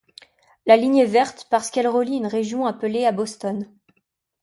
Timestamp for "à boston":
3.05-3.71